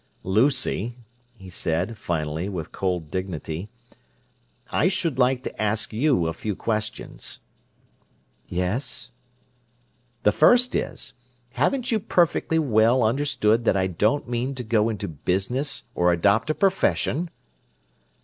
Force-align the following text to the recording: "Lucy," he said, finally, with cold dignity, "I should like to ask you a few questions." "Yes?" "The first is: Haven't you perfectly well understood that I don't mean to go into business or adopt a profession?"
"Lucy," 0.23 0.97
he 1.35 1.47
said, 1.47 1.95
finally, 1.95 2.49
with 2.49 2.71
cold 2.71 3.11
dignity, 3.11 3.69
"I 4.71 4.87
should 4.87 5.19
like 5.19 5.43
to 5.43 5.61
ask 5.61 5.93
you 5.93 6.25
a 6.25 6.33
few 6.33 6.55
questions." 6.55 7.41
"Yes?" 8.47 9.11
"The 10.23 10.31
first 10.31 10.73
is: 10.73 11.13
Haven't 11.51 11.91
you 11.91 11.99
perfectly 11.99 12.57
well 12.57 13.03
understood 13.03 13.63
that 13.65 13.77
I 13.77 13.85
don't 13.85 14.27
mean 14.27 14.55
to 14.55 14.63
go 14.63 14.89
into 14.89 15.07
business 15.07 15.83
or 15.93 16.11
adopt 16.11 16.49
a 16.49 16.55
profession?" 16.55 17.29